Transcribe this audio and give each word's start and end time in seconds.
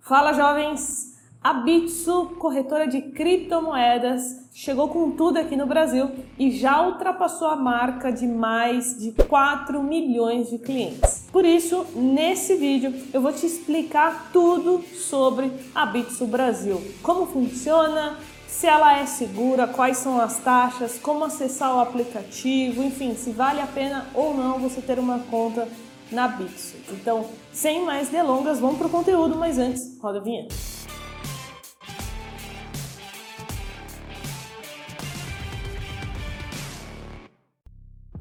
Fala 0.00 0.32
jovens! 0.32 1.08
A 1.42 1.52
Bitso, 1.52 2.32
corretora 2.38 2.88
de 2.88 3.00
criptomoedas, 3.00 4.48
chegou 4.52 4.88
com 4.88 5.12
tudo 5.12 5.38
aqui 5.38 5.56
no 5.56 5.66
Brasil 5.66 6.10
e 6.36 6.50
já 6.50 6.84
ultrapassou 6.84 7.46
a 7.46 7.54
marca 7.54 8.10
de 8.10 8.26
mais 8.26 8.98
de 8.98 9.12
4 9.12 9.80
milhões 9.82 10.50
de 10.50 10.58
clientes. 10.58 11.26
Por 11.30 11.44
isso, 11.44 11.86
nesse 11.94 12.56
vídeo 12.56 12.92
eu 13.14 13.20
vou 13.20 13.32
te 13.32 13.46
explicar 13.46 14.30
tudo 14.32 14.82
sobre 14.94 15.52
a 15.74 15.86
Bitso 15.86 16.26
Brasil, 16.26 16.82
como 17.02 17.26
funciona, 17.26 18.18
se 18.48 18.66
ela 18.66 18.98
é 18.98 19.06
segura, 19.06 19.68
quais 19.68 19.98
são 19.98 20.20
as 20.20 20.38
taxas, 20.40 20.98
como 20.98 21.24
acessar 21.24 21.76
o 21.76 21.80
aplicativo, 21.80 22.82
enfim, 22.82 23.14
se 23.14 23.30
vale 23.30 23.60
a 23.60 23.66
pena 23.66 24.06
ou 24.12 24.34
não 24.34 24.58
você 24.58 24.80
ter 24.80 24.98
uma 24.98 25.20
conta 25.30 25.68
na 26.10 26.28
Bitso. 26.28 26.76
Então, 26.90 27.26
sem 27.52 27.84
mais 27.84 28.08
delongas, 28.08 28.58
vamos 28.60 28.78
para 28.78 28.86
o 28.86 28.90
conteúdo, 28.90 29.36
mas 29.36 29.58
antes, 29.58 29.98
roda 30.00 30.18
a 30.18 30.22
vinheta. 30.22 30.54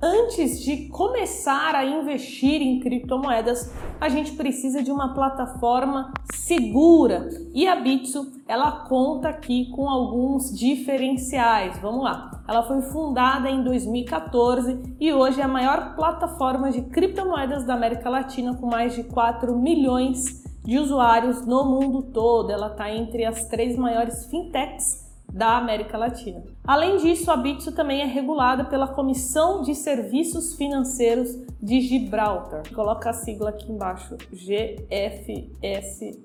Antes 0.09 0.63
de 0.63 0.87
começar 0.87 1.75
a 1.75 1.83
investir 1.83 2.61
em 2.61 2.79
criptomoedas, 2.79 3.73
a 3.99 4.07
gente 4.07 4.31
precisa 4.37 4.81
de 4.81 4.89
uma 4.89 5.13
plataforma 5.13 6.13
segura. 6.33 7.27
E 7.53 7.67
a 7.67 7.75
Bitso, 7.75 8.31
ela 8.47 8.85
conta 8.87 9.27
aqui 9.27 9.69
com 9.71 9.89
alguns 9.89 10.57
diferenciais. 10.57 11.77
Vamos 11.79 12.05
lá. 12.05 12.41
Ela 12.47 12.63
foi 12.63 12.81
fundada 12.83 13.49
em 13.49 13.61
2014 13.65 14.95
e 14.97 15.11
hoje 15.11 15.41
é 15.41 15.43
a 15.43 15.47
maior 15.49 15.93
plataforma 15.93 16.71
de 16.71 16.83
criptomoedas 16.83 17.65
da 17.65 17.73
América 17.73 18.09
Latina 18.09 18.55
com 18.55 18.65
mais 18.65 18.95
de 18.95 19.03
4 19.03 19.57
milhões 19.57 20.41
de 20.63 20.79
usuários 20.79 21.45
no 21.45 21.65
mundo 21.65 22.13
todo. 22.13 22.49
Ela 22.49 22.67
está 22.67 22.89
entre 22.89 23.25
as 23.25 23.43
três 23.49 23.77
maiores 23.77 24.25
fintechs 24.27 25.06
da 25.37 25.55
América 25.57 25.97
Latina. 25.97 26.43
Além 26.65 26.97
disso, 26.97 27.29
a 27.29 27.37
Bitso 27.37 27.71
também 27.71 28.01
é 28.01 28.05
regulada 28.05 28.65
pela 28.65 28.87
Comissão 28.87 29.61
de 29.61 29.75
Serviços 29.75 30.55
Financeiros 30.55 31.37
de 31.61 31.79
Gibraltar. 31.81 32.63
Coloca 32.73 33.11
a 33.11 33.13
sigla 33.13 33.51
aqui 33.51 33.71
embaixo, 33.71 34.17
GFSC. 34.33 36.17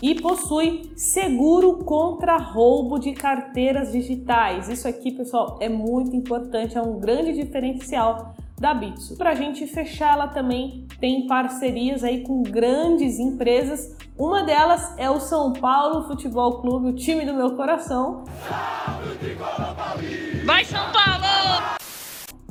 E 0.00 0.14
possui 0.20 0.92
seguro 0.96 1.78
contra 1.78 2.36
roubo 2.36 2.98
de 2.98 3.12
carteiras 3.12 3.90
digitais. 3.90 4.68
Isso 4.68 4.86
aqui, 4.86 5.10
pessoal, 5.10 5.58
é 5.60 5.68
muito 5.68 6.14
importante, 6.14 6.78
é 6.78 6.82
um 6.82 7.00
grande 7.00 7.32
diferencial 7.32 8.34
da 8.58 8.72
Bitso. 8.72 9.16
Para 9.16 9.30
a 9.30 9.34
gente 9.34 9.66
fechar, 9.66 10.14
ela 10.14 10.28
também 10.28 10.86
tem 11.00 11.26
parcerias 11.26 12.04
aí 12.04 12.22
com 12.22 12.42
grandes 12.42 13.18
empresas. 13.18 13.96
Uma 14.16 14.44
delas 14.44 14.94
é 14.96 15.10
o 15.10 15.20
São 15.20 15.52
Paulo 15.52 16.06
Futebol 16.06 16.60
Clube, 16.60 16.88
o 16.88 16.94
time 16.94 17.24
do 17.24 17.34
meu 17.34 17.56
coração. 17.56 18.24
Vai 20.44 20.64
São 20.64 20.84
Paulo! 20.92 21.74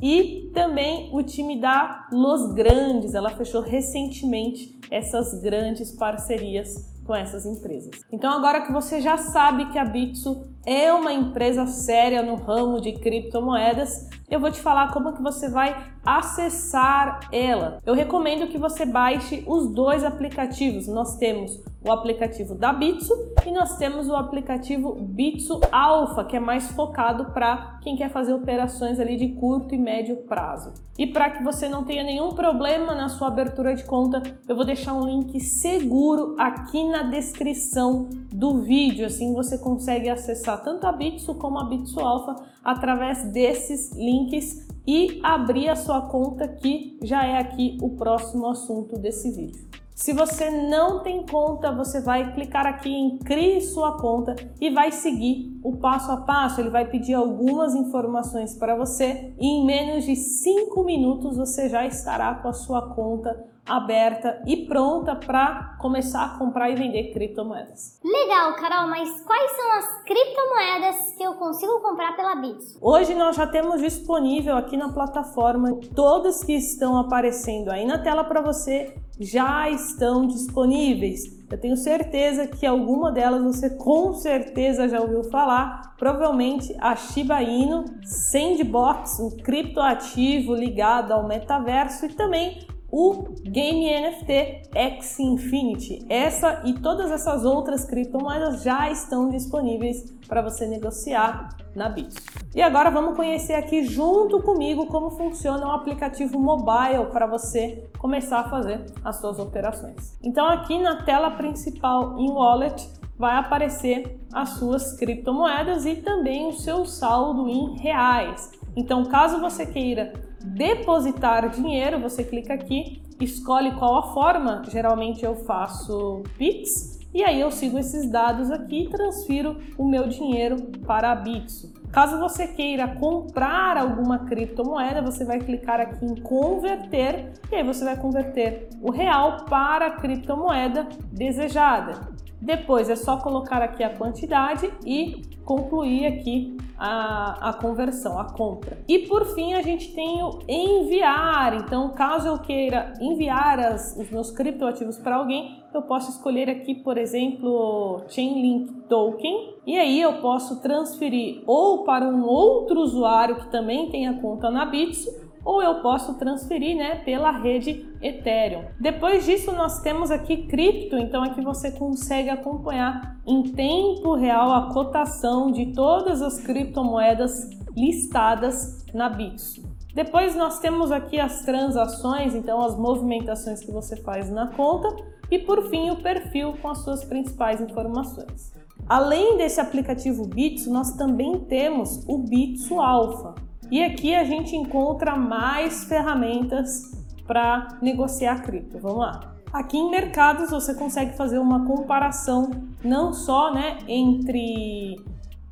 E 0.02 0.50
também 0.52 1.08
o 1.12 1.22
time 1.22 1.58
da 1.58 2.06
Los 2.12 2.52
Grandes. 2.52 3.14
Ela 3.14 3.30
fechou 3.30 3.62
recentemente 3.62 4.78
essas 4.90 5.40
grandes 5.40 5.90
parcerias 5.92 6.92
com 7.04 7.14
essas 7.14 7.46
empresas. 7.46 8.00
Então 8.10 8.32
agora 8.32 8.62
que 8.62 8.72
você 8.72 9.00
já 9.00 9.16
sabe 9.16 9.66
que 9.66 9.78
a 9.78 9.84
Bitso 9.84 10.46
é 10.66 10.92
uma 10.92 11.12
empresa 11.12 11.66
séria 11.66 12.22
no 12.22 12.34
ramo 12.36 12.80
de 12.80 12.92
criptomoedas, 12.92 14.08
eu 14.30 14.40
vou 14.40 14.50
te 14.50 14.60
falar 14.60 14.92
como 14.92 15.12
que 15.12 15.22
você 15.22 15.48
vai 15.48 15.93
acessar 16.04 17.28
ela. 17.32 17.80
Eu 17.84 17.94
recomendo 17.94 18.48
que 18.48 18.58
você 18.58 18.84
baixe 18.84 19.42
os 19.46 19.72
dois 19.72 20.04
aplicativos. 20.04 20.86
Nós 20.86 21.16
temos 21.16 21.62
o 21.84 21.92
aplicativo 21.92 22.54
da 22.54 22.72
Bitso 22.72 23.12
e 23.46 23.50
nós 23.50 23.76
temos 23.76 24.08
o 24.08 24.16
aplicativo 24.16 24.94
Bitso 24.94 25.60
Alpha, 25.70 26.24
que 26.24 26.36
é 26.36 26.40
mais 26.40 26.70
focado 26.70 27.26
para 27.26 27.78
quem 27.82 27.94
quer 27.94 28.10
fazer 28.10 28.32
operações 28.32 28.98
ali 28.98 29.16
de 29.16 29.28
curto 29.34 29.74
e 29.74 29.78
médio 29.78 30.16
prazo. 30.26 30.72
E 30.98 31.06
para 31.06 31.28
que 31.28 31.44
você 31.44 31.68
não 31.68 31.84
tenha 31.84 32.02
nenhum 32.02 32.32
problema 32.32 32.94
na 32.94 33.10
sua 33.10 33.28
abertura 33.28 33.74
de 33.74 33.84
conta, 33.84 34.22
eu 34.48 34.56
vou 34.56 34.64
deixar 34.64 34.94
um 34.94 35.04
link 35.04 35.38
seguro 35.40 36.34
aqui 36.38 36.88
na 36.88 37.02
descrição 37.02 38.08
do 38.32 38.62
vídeo, 38.62 39.04
assim 39.04 39.34
você 39.34 39.58
consegue 39.58 40.08
acessar 40.08 40.62
tanto 40.62 40.86
a 40.86 40.92
Bitso 40.92 41.34
como 41.34 41.58
a 41.58 41.64
Bitso 41.64 42.00
Alpha 42.00 42.53
através 42.64 43.24
desses 43.32 43.92
links 43.92 44.66
e 44.86 45.20
abrir 45.22 45.68
a 45.68 45.76
sua 45.76 46.02
conta 46.02 46.48
que 46.48 46.98
já 47.02 47.24
é 47.24 47.38
aqui 47.38 47.78
o 47.82 47.90
próximo 47.96 48.46
assunto 48.46 48.98
desse 48.98 49.30
vídeo. 49.30 49.83
Se 49.94 50.12
você 50.12 50.50
não 50.50 51.04
tem 51.04 51.24
conta, 51.24 51.70
você 51.70 52.00
vai 52.00 52.34
clicar 52.34 52.66
aqui 52.66 52.92
em 52.92 53.16
Crie 53.18 53.60
sua 53.60 53.96
conta 53.96 54.34
e 54.60 54.68
vai 54.68 54.90
seguir 54.90 55.56
o 55.62 55.76
passo 55.76 56.10
a 56.10 56.16
passo. 56.16 56.60
Ele 56.60 56.68
vai 56.68 56.84
pedir 56.84 57.14
algumas 57.14 57.76
informações 57.76 58.58
para 58.58 58.74
você 58.74 59.32
e 59.38 59.46
em 59.46 59.64
menos 59.64 60.04
de 60.04 60.16
5 60.16 60.82
minutos 60.82 61.36
você 61.36 61.68
já 61.68 61.86
estará 61.86 62.34
com 62.34 62.48
a 62.48 62.52
sua 62.52 62.92
conta 62.92 63.44
aberta 63.64 64.42
e 64.46 64.66
pronta 64.66 65.14
para 65.14 65.76
começar 65.80 66.24
a 66.24 66.38
comprar 66.38 66.70
e 66.70 66.74
vender 66.74 67.12
criptomoedas. 67.12 67.98
Legal, 68.04 68.54
Carol, 68.56 68.88
mas 68.88 69.08
quais 69.22 69.50
são 69.52 69.72
as 69.78 70.02
criptomoedas 70.02 71.12
que 71.16 71.22
eu 71.22 71.34
consigo 71.34 71.80
comprar 71.80 72.16
pela 72.16 72.34
Bits? 72.34 72.76
Hoje 72.82 73.14
nós 73.14 73.36
já 73.36 73.46
temos 73.46 73.80
disponível 73.80 74.56
aqui 74.56 74.76
na 74.76 74.92
plataforma 74.92 75.78
todas 75.94 76.42
que 76.42 76.52
estão 76.52 76.98
aparecendo 76.98 77.70
aí 77.70 77.86
na 77.86 77.98
tela 77.98 78.24
para 78.24 78.42
você 78.42 78.94
já 79.18 79.70
estão 79.70 80.26
disponíveis. 80.26 81.22
Eu 81.50 81.60
tenho 81.60 81.76
certeza 81.76 82.46
que 82.46 82.66
alguma 82.66 83.12
delas 83.12 83.42
você 83.42 83.70
com 83.70 84.12
certeza 84.14 84.88
já 84.88 85.00
ouviu 85.00 85.22
falar. 85.24 85.94
Provavelmente 85.96 86.74
a 86.80 86.96
Shiba 86.96 87.40
Inu, 87.42 87.84
Sandbox, 88.02 89.20
um 89.20 89.30
criptoativo 89.36 90.54
ligado 90.54 91.12
ao 91.12 91.28
metaverso 91.28 92.06
e 92.06 92.14
também 92.14 92.66
o 92.96 93.24
Game 93.42 93.90
NFT 93.90 94.70
X 94.72 95.18
Infinity. 95.18 96.06
Essa 96.08 96.62
e 96.64 96.74
todas 96.74 97.10
essas 97.10 97.44
outras 97.44 97.84
criptomoedas 97.84 98.62
já 98.62 98.88
estão 98.88 99.28
disponíveis 99.30 100.14
para 100.28 100.40
você 100.40 100.64
negociar 100.64 101.48
na 101.74 101.88
Bit. 101.88 102.14
E 102.54 102.62
agora 102.62 102.92
vamos 102.92 103.16
conhecer 103.16 103.54
aqui 103.54 103.82
junto 103.82 104.40
comigo 104.42 104.86
como 104.86 105.10
funciona 105.10 105.66
o 105.66 105.72
aplicativo 105.72 106.38
mobile 106.38 107.06
para 107.10 107.26
você 107.26 107.84
começar 107.98 108.38
a 108.38 108.48
fazer 108.48 108.84
as 109.04 109.16
suas 109.16 109.40
operações. 109.40 110.16
Então 110.22 110.46
aqui 110.46 110.78
na 110.78 111.02
tela 111.02 111.32
principal 111.32 112.16
em 112.16 112.30
Wallet 112.30 112.88
vai 113.18 113.36
aparecer 113.36 114.20
as 114.32 114.50
suas 114.50 114.96
criptomoedas 114.96 115.84
e 115.84 115.96
também 115.96 116.46
o 116.46 116.52
seu 116.52 116.86
saldo 116.86 117.48
em 117.48 117.76
reais. 117.76 118.52
Então, 118.76 119.04
caso 119.04 119.40
você 119.40 119.64
queira 119.64 120.12
depositar 120.44 121.48
dinheiro, 121.48 121.98
você 121.98 122.22
clica 122.22 122.54
aqui, 122.54 123.02
escolhe 123.20 123.72
qual 123.72 123.96
a 123.96 124.14
forma. 124.14 124.62
Geralmente 124.68 125.24
eu 125.24 125.34
faço 125.34 126.22
Pix 126.36 127.00
e 127.14 127.22
aí 127.22 127.40
eu 127.40 127.50
sigo 127.50 127.78
esses 127.78 128.10
dados 128.10 128.50
aqui 128.50 128.84
e 128.84 128.88
transfiro 128.88 129.56
o 129.78 129.86
meu 129.86 130.08
dinheiro 130.08 130.56
para 130.86 131.12
a 131.12 131.14
Bitso. 131.14 131.72
Caso 131.92 132.18
você 132.18 132.48
queira 132.48 132.88
comprar 132.88 133.76
alguma 133.76 134.26
criptomoeda, 134.26 135.00
você 135.00 135.24
vai 135.24 135.38
clicar 135.38 135.80
aqui 135.80 136.04
em 136.04 136.16
converter 136.16 137.32
e 137.52 137.54
aí 137.54 137.62
você 137.62 137.84
vai 137.84 137.96
converter 137.96 138.68
o 138.82 138.90
real 138.90 139.44
para 139.48 139.86
a 139.86 139.90
criptomoeda 139.92 140.88
desejada. 141.12 142.13
Depois 142.44 142.90
é 142.90 142.96
só 142.96 143.16
colocar 143.16 143.62
aqui 143.62 143.82
a 143.82 143.88
quantidade 143.88 144.70
e 144.84 145.22
concluir 145.46 146.04
aqui 146.04 146.58
a, 146.78 147.48
a 147.48 147.52
conversão, 147.54 148.18
a 148.18 148.24
compra. 148.24 148.78
E 148.86 148.98
por 149.00 149.24
fim 149.34 149.54
a 149.54 149.62
gente 149.62 149.94
tem 149.94 150.22
o 150.22 150.40
enviar. 150.46 151.54
Então, 151.56 151.88
caso 151.94 152.28
eu 152.28 152.38
queira 152.38 152.92
enviar 153.00 153.58
as, 153.58 153.96
os 153.96 154.10
meus 154.10 154.30
criptoativos 154.30 154.98
para 154.98 155.16
alguém, 155.16 155.62
eu 155.72 155.80
posso 155.82 156.10
escolher 156.10 156.50
aqui, 156.50 156.74
por 156.74 156.98
exemplo, 156.98 158.02
Chainlink 158.08 158.72
Token, 158.90 159.54
e 159.66 159.78
aí 159.78 160.00
eu 160.00 160.20
posso 160.20 160.60
transferir 160.60 161.42
ou 161.46 161.82
para 161.84 162.04
um 162.04 162.26
outro 162.26 162.78
usuário 162.80 163.36
que 163.36 163.50
também 163.50 163.90
tenha 163.90 164.20
conta 164.20 164.50
na 164.50 164.66
Bitso 164.66 165.23
ou 165.44 165.62
eu 165.62 165.82
posso 165.82 166.14
transferir 166.14 166.76
né, 166.76 166.96
pela 167.04 167.30
rede 167.30 167.86
Ethereum. 168.00 168.64
Depois 168.80 169.24
disso, 169.24 169.52
nós 169.52 169.80
temos 169.80 170.10
aqui 170.10 170.46
cripto, 170.46 170.96
então 170.96 171.22
aqui 171.22 171.40
você 171.42 171.70
consegue 171.70 172.30
acompanhar 172.30 173.18
em 173.26 173.42
tempo 173.42 174.14
real 174.14 174.52
a 174.52 174.72
cotação 174.72 175.50
de 175.50 175.72
todas 175.72 176.22
as 176.22 176.40
criptomoedas 176.40 177.50
listadas 177.76 178.84
na 178.94 179.08
Bitso. 179.08 179.62
Depois 179.94 180.34
nós 180.34 180.58
temos 180.58 180.90
aqui 180.90 181.20
as 181.20 181.42
transações, 181.42 182.34
então 182.34 182.60
as 182.60 182.76
movimentações 182.76 183.60
que 183.60 183.70
você 183.70 183.96
faz 183.96 184.28
na 184.28 184.48
conta 184.48 184.88
e 185.30 185.38
por 185.38 185.68
fim 185.70 185.90
o 185.90 185.96
perfil 185.96 186.54
com 186.60 186.68
as 186.68 186.78
suas 186.78 187.04
principais 187.04 187.60
informações. 187.60 188.52
Além 188.88 189.36
desse 189.38 189.60
aplicativo 189.60 190.26
Bitso, 190.26 190.70
nós 190.70 190.92
também 190.92 191.40
temos 191.40 192.04
o 192.08 192.18
Bitso 192.18 192.80
Alpha. 192.80 193.34
E 193.74 193.82
aqui 193.82 194.14
a 194.14 194.22
gente 194.22 194.54
encontra 194.54 195.16
mais 195.16 195.82
ferramentas 195.82 196.92
para 197.26 197.76
negociar 197.82 198.40
cripto. 198.40 198.78
Vamos 198.78 198.98
lá. 198.98 199.34
Aqui 199.52 199.76
em 199.76 199.90
mercados 199.90 200.52
você 200.52 200.72
consegue 200.76 201.16
fazer 201.16 201.40
uma 201.40 201.66
comparação 201.66 202.52
não 202.84 203.12
só 203.12 203.52
né, 203.52 203.78
entre 203.88 205.02